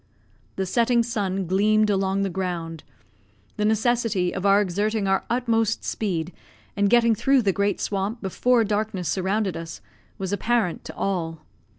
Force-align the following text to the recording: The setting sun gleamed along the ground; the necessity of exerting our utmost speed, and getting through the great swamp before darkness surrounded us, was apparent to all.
The 0.55 0.65
setting 0.65 1.03
sun 1.03 1.45
gleamed 1.45 1.91
along 1.91 2.23
the 2.23 2.29
ground; 2.31 2.83
the 3.57 3.65
necessity 3.65 4.33
of 4.33 4.47
exerting 4.47 5.07
our 5.07 5.25
utmost 5.29 5.83
speed, 5.83 6.33
and 6.75 6.89
getting 6.89 7.13
through 7.13 7.43
the 7.43 7.53
great 7.53 7.79
swamp 7.79 8.19
before 8.19 8.63
darkness 8.63 9.07
surrounded 9.07 9.55
us, 9.55 9.79
was 10.17 10.33
apparent 10.33 10.83
to 10.85 10.95
all. 10.95 11.41